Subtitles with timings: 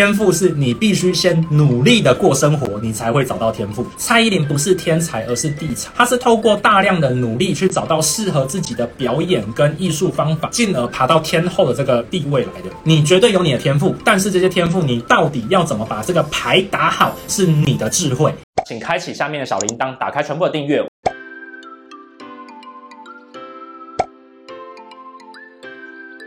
[0.00, 3.84] 天赋是你必须先努力的过生活，你才会找到天赋。
[3.98, 12.70] 蔡依林不是天才，而是地才，她是透过大量的努力去找到适合自己的表演跟艺术方法，进而爬到天后的这个地位来的。
[12.82, 18.32] 你绝对有你的天赋，但是这些天赋你到底要怎么把这个牌打好，是你的智慧。
[18.66, 20.82] 请开启下面的小铃铛，打开全部的订阅。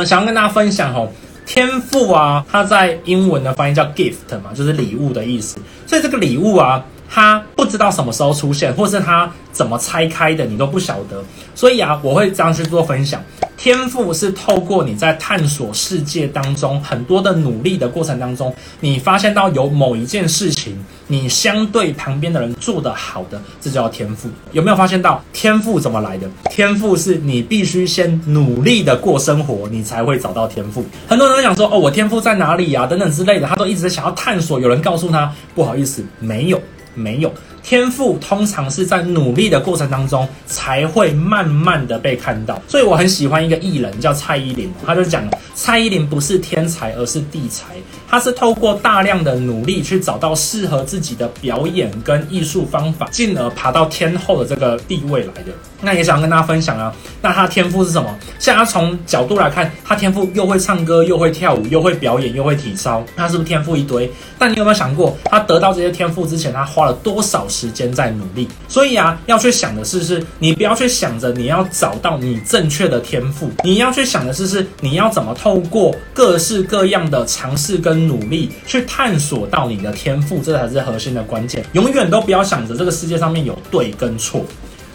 [0.05, 1.09] 想要跟大家分享哦，
[1.45, 5.57] 天赋啊，它在英文的翻译叫 gift 嘛，就是礼物的意思。
[5.85, 11.23] 所以这个礼物啊，它不知道什么时候出现，或是它怎么拆开的，你都不晓得。
[11.55, 13.21] 所以啊，我会这样去做分享。
[13.55, 24.27] 天赋是透过你在探索世界当中很多的努力的过程当中，你发现到有某一件事情，你相对旁边的人做得好的，这叫天赋。
[24.51, 26.29] 有没有发现到天赋怎么来的？
[26.49, 30.83] 天赋是你必须先努力的过生活，你才会找到天赋。
[31.07, 32.85] 很多人都想说，哦，我天赋在哪里呀？
[32.85, 34.59] 等等之类的，他都一直想要探索。
[34.59, 36.61] 有人告诉他，不好意思，没有，
[36.95, 37.31] 没有。
[37.63, 45.23] 天赋通常是在努力的过程当中才会慢慢的被看到，所以我很喜欢一个艺人叫蔡依林，他就讲
[45.55, 47.67] 蔡依林不是天才，而是地才，
[48.07, 55.53] 他是透过大量的努力去找到适合自己的表演跟艺术方法，进而爬到天后的这个地位来的。
[55.81, 58.13] 那也想跟大家分享啊，那他天赋是什么？
[58.39, 64.09] 像他从角度来看，他天赋又会唱歌，又会跳舞，又会表演，又会体操，他是不是天赋一堆？
[64.37, 81.63] 但你有没有想过，他得到这些天赋之前，他花了多少时间在努力，所以啊，要去想的是，是你不要去想着你要找到你正确的天赋，你要去想的是，是你要怎么透过各式各样的尝试跟努力去探索到你的天赋，这才是核心的关键。
[81.73, 84.43] 永远都不要想着这个世界上面有对跟错。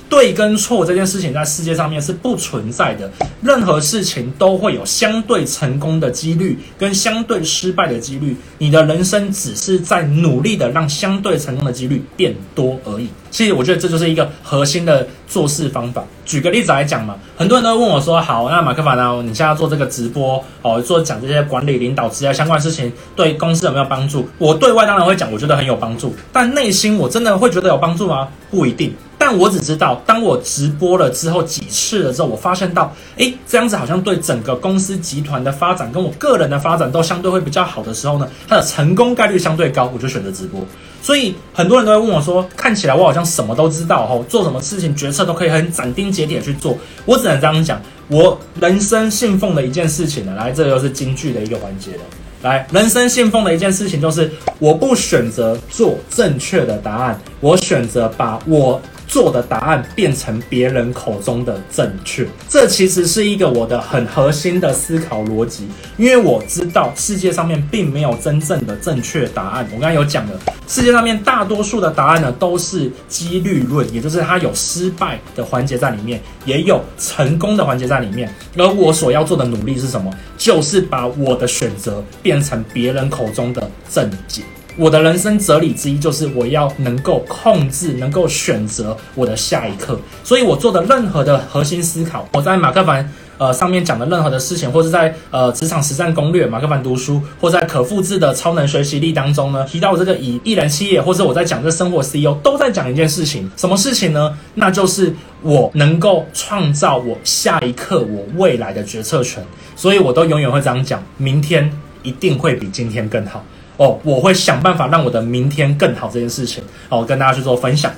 [0.08, 3.10] 对跟错这件事情在世界上面是不存在的，
[3.42, 13.08] 任何事情都会有相对成功的几率跟相对失败的几率，你的人生只是在努力的让相对成功的几率变多而已。
[13.30, 16.02] 其实我觉得这就是一个核心的做事方法。
[16.24, 19.22] 举个例子来讲嘛，很多人都问我说：“好，那马克法呢？
[19.22, 28.28] 你现在做这个直播哦，做讲这些管理、领导之类相关的事情，对公司有没有帮助？”我对外当然会讲，我觉得很有帮助，但内心我真的会觉得有帮助吗？
[28.50, 28.94] 不一定。
[29.28, 40.62] 但我只知道，当我直播了之后几次了之后，我发现到，诶，这样子好像对整个公司集团的发展跟我个人的发展都相对会比较好的时候呢，它的成功概率相对高，我就选择直播。
[41.02, 46.78] 所以很多人都会问我说，看起来我好像什么都知道哦，做什么事情决策都可以很斩钉截铁去做。
[47.04, 47.78] 我只能这样讲，
[48.08, 52.00] 我人生信奉的一件事情呢，来，这又是金句的一个环节了。
[52.40, 58.80] 来，人生信奉的一件事情就是，我不选择做正确的答案，我选择把我。
[59.08, 69.66] 做的答案变成别人口中的正确，这其实是一个我的很核心的思考逻辑，因为我知道世界上面并没有真正的正确答案。
[69.74, 70.38] 我刚才有讲了，
[70.68, 78.32] 世界上面大多数的答案呢都是几率论，也就是它有失败的环节在里面，也有成功的环节在里面。
[78.56, 80.12] 而我所要做的努力是什么？
[80.36, 84.42] 就是把我的选择变成别人口中的正解。
[84.78, 89.98] 我的人生哲理之一就是我要能够控制，能够选择我的下一刻。
[90.22, 104.38] 所以我做的任何的核心思考，我在马克凡呃上面讲的任何的事情，或是在呃职场实战攻略、马克凡读书，或在可复制的超能学习力当中呢，提到这个以一人企业，或是我在讲这生活 CEO，都在讲一件事情，什么事情呢？
[104.54, 105.12] 那就是
[105.42, 109.44] 我能够创造我下一刻我未来的决策权。
[109.74, 111.68] 所以我都永远会这样讲，明天
[112.04, 113.44] 一定会比今天更好。
[113.78, 117.90] 哦，我会想办法让我的明天更好这件事情，哦，跟大家去做分享。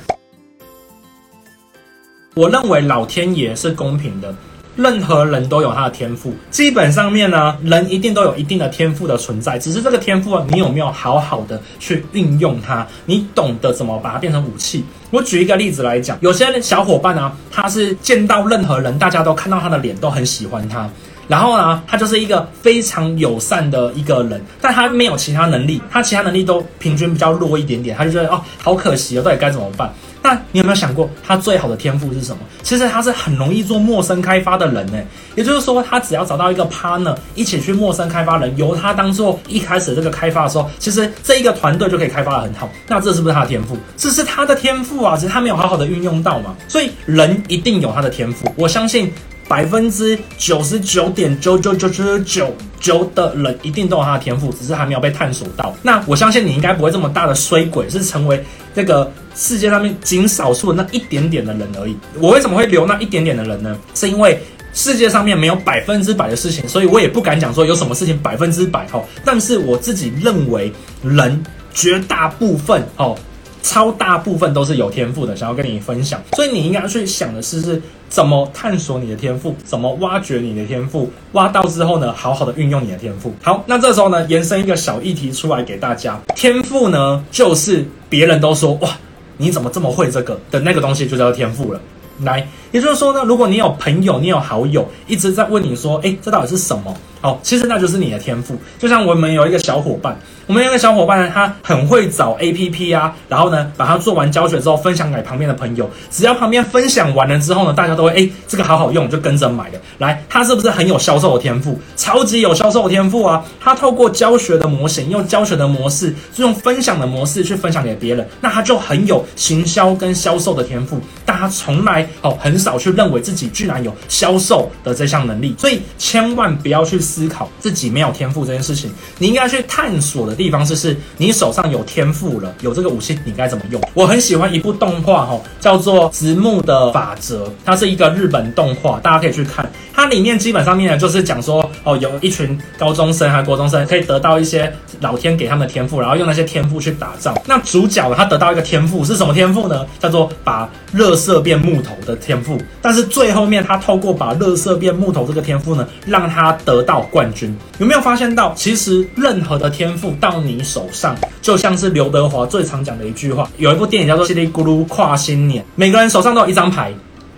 [2.34, 4.32] 我认为老天爷是公平的，
[4.76, 6.32] 任何人都有他的天赋。
[6.50, 12.86] 基本上面呢，人一定都有一定的天赋的存在，只是这个天赋啊，你有没有好好的去运用它？
[13.06, 14.84] 你懂得怎么把它变成武器？
[15.10, 20.88] 我举一个例子来讲，有些小伙伴呢，他是见到任何人，大家都看到他的脸，都很喜欢他。
[21.30, 29.88] 然后呢，他就是一个非常友善的一个人，但他没有其他能力，他其他能力都平均比较弱一点点，他就觉得哦，好可惜哦，到底该怎么办？
[30.22, 32.38] 那你有没有想过，他最好的天赋是什么？
[32.64, 34.98] 其实他是很容易做陌生开发的人呢。
[35.36, 42.68] 也就是说，他只要找到一个 partner，一起去陌生开发人，由他当做一开始这个开发的时候，其实这一个团队就可以开发得很好。
[42.88, 43.78] 那这是不是他的天赋？
[43.96, 46.56] 这是他的天赋啊，只是他没有好好的运用到嘛。
[46.66, 49.12] 所以人一定有他的天赋，我相信。
[49.50, 55.74] 百分之九十九点九九九九九九的人一定都有他的天赋，只是还没有被探索到。
[55.82, 61.96] 那我相信你应该不会这么大的衰鬼，是成为这个世界上面仅少数的那一点点的人而已。
[62.20, 63.76] 我为什么会留那一点点的人呢？
[63.92, 64.40] 是因为
[64.72, 69.02] 世界上面没有百分之百的事情，所以我也不敢讲说有什么事情百分之百哦。
[69.24, 71.42] 但是我自己认为，人
[71.74, 73.18] 绝大部分哦，
[73.62, 76.20] 超大部分都是有天赋的，想要跟你分享。
[76.32, 83.34] 所以你应该去想的是，是怎么探索你的天赋，怎么挖掘你的天赋，挖到之后呢，好好的运用你的天赋。
[83.42, 88.88] 好，那这时候呢，延伸一个小议题出来给大家，天赋呢，就是别人都说哇，
[89.36, 91.80] 你怎么这么会这个的那个东西，就叫天赋了。
[92.22, 96.94] 来，也就是说呢，如果你有朋友，你有好友一直在问你说，诶，这到底是什么？
[97.22, 98.56] 哦，其实那就是你的天赋。
[98.78, 105.88] 就像我们有一个小伙伴，我们有一个小伙伴呢，他很会找 APP 啊，然后呢，把它做完教学之后分享给旁边的朋友。
[106.10, 109.78] 只要旁边分享完了之后呢，大家都会诶，这个好好用，就跟着买了。
[109.98, 111.78] 来，他是不是很有销售的天赋？
[111.94, 113.44] 超级有销售的天赋啊！
[113.60, 120.98] 他透过教学的模型，用教学的模式，就用分享的模式去分享给别人，那他就很有行销跟销售的天赋。
[121.26, 126.98] 但他从来哦很少去认为自己居然有销售的这项能力，所以千万不要去。
[127.10, 133.82] 思考自己没有天赋这件事情，你应该去探索的地方是：是你手上有天赋了，有这个武器，你该怎么用？
[133.94, 139.68] 我很喜欢一部动画，哈，叫做《直木的法则》，它是一个日本动画，大家可以去看。
[139.92, 147.36] 它里面基本上面呢，就是讲说，哦，有一群高中生还是国中生，可以得到一些老天给他们的天赋，然后用那些天赋去打仗。
[147.44, 149.84] 那主角他得到一个天赋是什么天赋呢？
[149.98, 152.58] 叫做把热色变木头的天赋。
[152.80, 157.56] 但是最后面他透过把热色变木头这个天赋呢，让他得到冠军。
[157.78, 166.92] 有没有发现到，其实任何的天赋到你手上，就像是刘德华最常讲的一句话，有一部电影叫做《叽里咕噜跨新年》，每个人手上都有一张牌。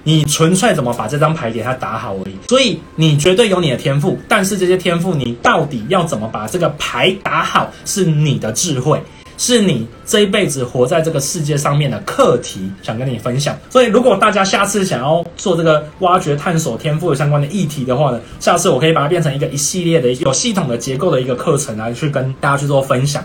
[0.05, 9.01] 你纯粹怎么把这张牌给它打好而已，所以你绝对有你的天赋，但是这些天赋你到底要怎么把这个牌打好，是你的智慧，
[9.39, 13.59] 是你这一辈子活在这个世界上面的课题，想跟你分享。
[13.71, 23.25] 所以如果大家下次想要做这个挖掘、探索天赋相关的议题的话呢，下次我可以把它变成一个一系列的有系统的结构的一个课程来去跟大家去做分享。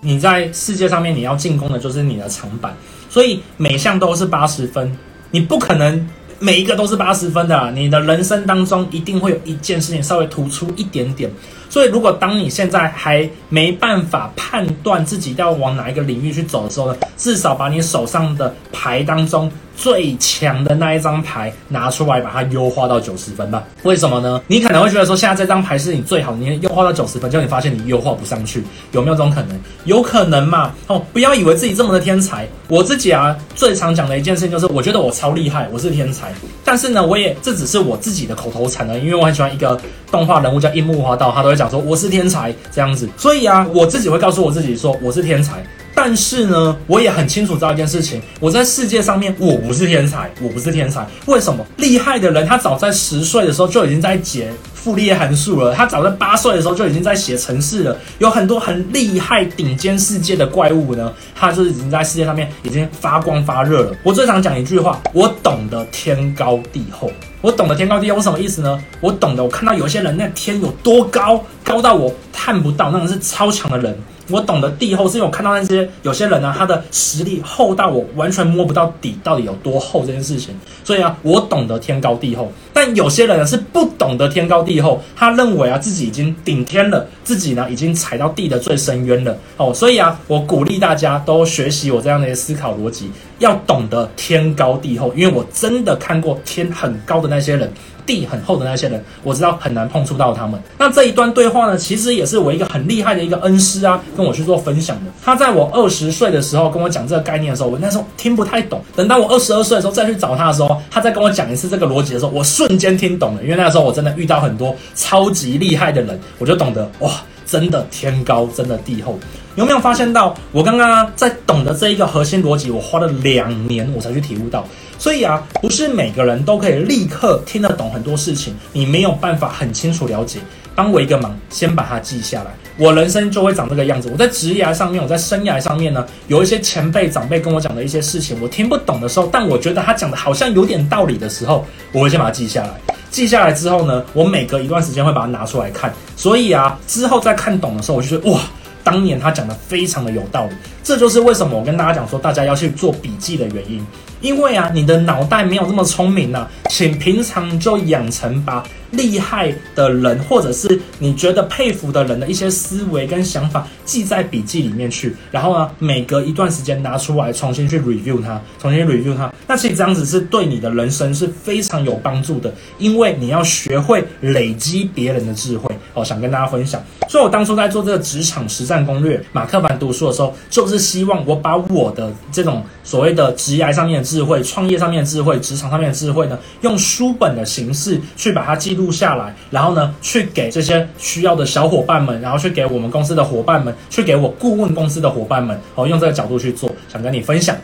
[0.00, 2.74] 你在世界上面你要进攻的就是你的长板。
[3.08, 4.94] 所以每项都是八十分，
[5.30, 6.06] 你不可能
[6.38, 7.70] 每一个都是八十分的。
[7.72, 11.30] 你的人生当中一定会有一件事情稍微突出一点点。
[11.76, 23.62] 所以，如果当你现在还没办法判断自己要往哪一个领域去走的时候呢，至少把你手上的牌当中最强的那一张牌拿出来，把它优化到九十分吧。
[23.82, 24.40] 为什么呢？
[24.46, 29.60] 你可能会觉得说，现在这张牌是你最好，你优化到九十分，结果你发现你优化不上去，有没有这种可能？
[29.84, 30.72] 有可能嘛？
[30.86, 32.48] 哦，不要以为自己这么的天才。
[32.68, 36.32] 我自己啊，最常讲的一件事情就是，我觉得我超厉害，我是天才。
[36.64, 39.78] 但是呢，我也这只是我自己的口头禅呢，因为我很喜欢一个
[40.10, 41.56] 动画人物叫樱木花道，他都会。
[41.56, 45.64] 讲说我是天才这样子，所以啊，我自己会告诉我自己说我是天才。
[45.98, 51.04] 但是呢，我也很清楚知道一件事情，我在世界上面我不是天才，我不是天才。
[51.24, 51.64] 为什么？
[51.78, 57.96] 厉害的人他早在十岁的时候就已经在解傅立叶函数了，他早在八岁的时候就已经在写程式了。
[58.18, 63.96] 有很多很厉害顶尖世界的怪物呢，他就是已经在世界上面已经发光发热了。
[64.02, 67.10] 我最常讲一句话，我懂得天高地厚。
[67.40, 68.78] 我懂得天高地厚，什么意思呢？
[69.00, 73.96] 我懂得，我看到有些人那天有多高，高到我看不到，那种是超强的人。
[74.28, 80.54] 我懂得地厚，是因为我看到那些有些人呢、他的实力厚到我完全摸不到底，到底有多厚这件事情。
[80.82, 82.50] 所以啊，我懂得天高地厚。
[82.72, 89.36] 但有些人呢是不懂得天高地厚，他认为啊自己已经顶天了，自己呢已经踩到地的最深渊了。
[89.56, 97.72] 哦，所以啊，我鼓励大家都学习我这样的一个思考逻辑，要懂得天高地厚，因为我真的看过天很高的那些人。
[98.06, 100.58] 地很厚的那些人，我知道很难碰触到他们。
[100.78, 105.10] 那这一段对话呢，其实也是我一个很厉害的一个恩师啊，跟我去做分享的。
[105.24, 108.80] 他在我二十岁的时候跟我讲这个概念的时候，我那时候听不太懂。
[108.94, 113.42] 等到我二十二岁的时候再去找他的时候，他再跟我讲一次这个逻辑的时候，我瞬间听懂了。
[113.42, 117.10] 因为那个时候我真的遇到很多超级厉害的人，我就懂得哇，
[117.44, 119.18] 真的天高，真的地厚。
[119.56, 124.66] 有没有发现到我刚刚在懂得这一个核心逻辑，我花了两年我才去体悟到。
[124.98, 130.38] 所以啊，不是每个人都可以立刻听得懂很多事情，你没有办法很清楚了解。
[130.74, 134.10] 帮我一个忙，先把它记下来，我人生就会长这个样子。
[134.12, 142.70] 我在职业上面，我在生涯上面呢，有一些前辈长辈跟我讲的一些事情，我听不懂的时候，但我觉得他讲的好像有点道理的时候，我会先把它记下来。
[143.10, 145.90] 记下来之后呢，我每隔一段时间会把它拿出来看。
[146.14, 148.40] 所以啊，之后再看懂的时候，我就觉得哇。
[148.86, 153.84] 当年他讲的非常的有道理，这就是为什么我跟大家讲说，大家要去做笔记的原因。
[154.20, 169.30] 因为啊，你的脑袋没有这么聪明呢、请平常就养成把厉害的人，或者是你觉得佩服的人的一些思维跟想法记在笔记里面去，然后呢，每隔一段时间拿出来重新去 review 它，重新 review 它。
[169.48, 175.74] 那其实这样子是对你的人生是非常有帮助的，因为你要学会累积别人的智慧。
[175.92, 176.82] 哦，想跟大家分享。
[177.08, 197.56] 所以我当初在做这个职场实战攻略，马克凡读书的时候，就是希望我把我的这种所谓的职业上面的智慧、创业上面的智慧、职场上面的智慧呢，用书本的形式去把它记录下来，然后呢，去给这些需要的小伙伴们，然后去给我们公司的伙伴们，去给我顾问公司的伙伴们，哦，用这个角度去做，想跟你分享。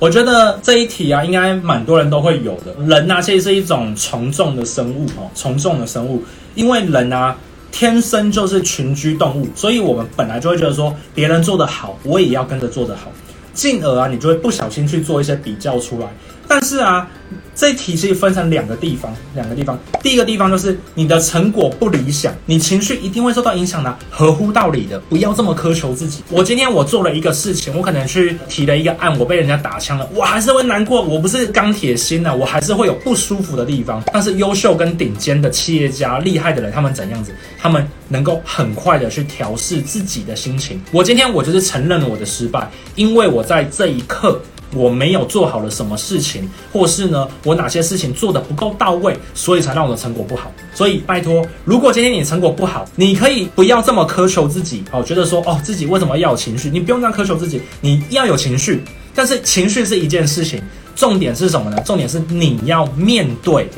[0.00, 2.72] 我觉得这一题啊，应该蛮多人都会有的。
[2.86, 6.22] 人啊，其实是一种从众的生物哦，从众的生物，
[6.58, 7.36] 因为人啊，
[7.70, 13.12] 天生就是群居动物，所以我们本来就会觉得说，别人做得好，我也要跟着做得好，
[13.54, 16.08] 进而啊，你就会不小心去做一些比较出来。
[16.48, 17.06] 但是啊，
[17.54, 19.78] 这一题其实分成两个地方，两个地方。
[20.02, 26.22] 第一个地方就是你的成果不理想，你情绪一定会受到影响的，合乎道理的，不要这么苛求自己。
[26.30, 31.02] 我今天我做了一个事情，我可能去提了一个案，我被人家打枪了，我还是会难过。
[31.02, 34.02] 我不是钢铁心呐，我还是会有不舒服的地方。
[34.12, 37.34] 但是优秀跟顶尖的企业家、厉害的人，他们怎样子？
[37.58, 40.80] 他们能够很快的去调试自己的心情。
[40.92, 44.40] 我今天我就是承认了我的失败，因为我在这一刻。
[44.74, 50.52] 我没有做好了什么事情，或是呢，我哪些事情做得不够到位，所以才让我的成果不好。
[50.74, 56.70] 所以拜托，如果今天你成果不好，你可以不要这么苛求自己哦，觉得说哦，自己为什么要有情绪？
[56.70, 58.82] 你不用这样苛求自己，你要有情绪，
[59.14, 60.62] 但是情绪是一件事情，
[60.94, 61.80] 重点是什么呢？
[61.84, 63.68] 重点是你要面对。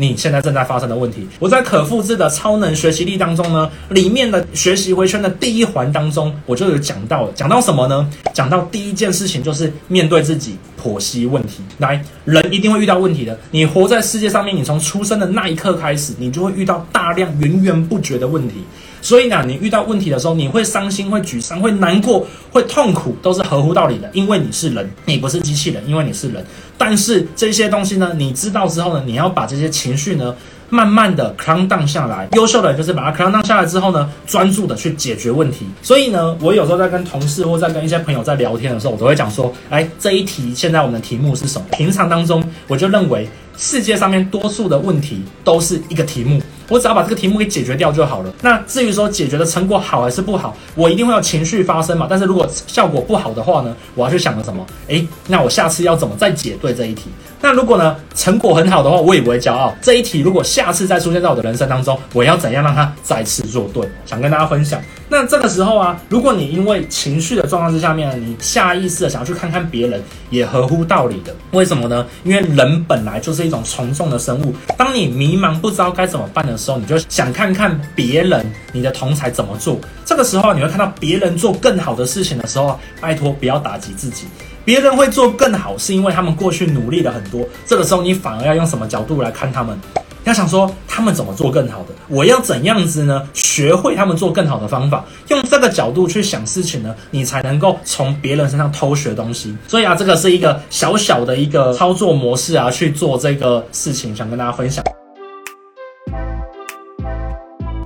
[0.00, 8.08] 你现在正在发生的问题，我在可复制的超能学习力当中呢，里面的学习回圈的第一环当中，我就有讲到，讲到什么呢？
[8.32, 11.62] 讲到第一件事情就是面对自己，剖析问题。
[11.76, 13.38] 来，人一定会遇到问题的。
[13.50, 18.54] 你活在世界上面，你从出生的那一刻开始，你就会遇到大量源源不绝的问题。
[19.02, 26.44] 所以呢，你遇到问题的时候，你会伤心、会沮丧、会难过、会痛苦，都是合乎道理的，因为你是人，你不是机器人，因为你是人。
[26.76, 30.34] 但是这些东西呢，你知道之后呢，你要把这些情绪呢，
[30.68, 32.28] 慢慢的 calm down 下来。
[32.32, 35.66] 优秀的人就是把它 calm down 下来之后呢，专注的去解决问题。
[35.82, 41.66] 所以呢，我有时候在跟同事或在跟一些朋友在聊天的时候，我都会讲说，哎，这一题现在我们的题目是什么？
[41.72, 43.28] 平常当中，我就认为
[43.58, 46.40] 世界上面多数的问题都是一个题目。
[46.70, 48.32] 我只要把这个题目给解决掉就好了。
[48.40, 52.06] 那至于说解决的成果好还是不好，我一定会有情绪发生嘛。
[52.08, 54.64] 但是如果效果不好的话呢，我要去想着什么？
[54.86, 57.10] 诶，那我下次要怎么再解对这一题？
[57.42, 59.74] 那如果呢，成果很好的话，我也不会骄傲。
[59.82, 63.82] 这一题如果下次再出现在我的人生当中，我要怎样让它再次做对？
[64.06, 64.80] 想跟大家分享。
[65.12, 70.00] 那这个时候啊，如果你因为情绪的状况之下面，你下意识的想要去看看别人，
[70.30, 71.34] 也合乎道理的。
[71.50, 72.06] 为什么呢？
[72.22, 74.54] 因为人本来就是一种从众的生物。
[74.76, 79.80] 当你迷茫不知道该怎么办的时候，你就想看看别人，你的同才怎么做。
[80.04, 84.26] 这个时候你会看到别人做更好的事情的时候，拜托不要打击自己。
[84.64, 87.44] 别人会做更好，是因为他们过去努力了很多。
[87.66, 89.76] 这个时候你反而要用什么角度来看他们？
[90.24, 93.26] 要想说他们怎么做更好的，我要怎样子呢？
[93.32, 99.56] 学会他们做更好的方法，用这个角度去想事情呢，你才能够从别人身上偷学东西。
[99.68, 104.84] 所以啊，这个是一个小小的一个操作模式啊，去做这个事情，想跟大家分享。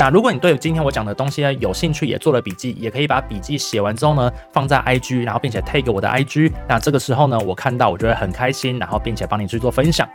[0.04, 6.52] 那如果你对今天我讲的东西呢有兴趣，也做了笔记，也可以把笔记写完之后呢，放在 IG，然后并且 tag 我的 IG。
[6.68, 10.06] 那这个时候呢，我看到我就会很开心，然后并且帮你去做分享。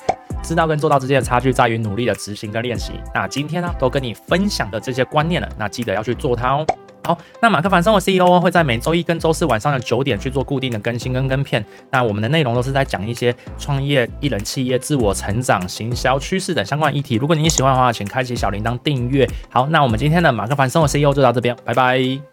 [0.43, 2.91] 知道跟做到之间的差距在于努力的执行跟练习。
[3.15, 6.63] 那今天呢，都跟你分享的这些观念了，那记得要去做它哦。
[7.03, 11.63] 好，那马克凡生活 CEO 会在每周一跟周四晚上的九点去做固定的更新跟跟片。
[11.89, 17.15] 那我们的内容都是在讲一些创业、艺人企业、自我成长、行销趋势等相关议题。
[17.15, 19.27] 如果你喜欢的话，请开启小铃铛订阅。
[19.49, 22.28] 好，那我们今天的马克凡生活 CEO 就到这边，拜拜。